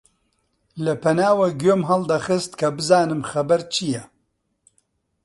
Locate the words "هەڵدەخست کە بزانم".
1.89-3.21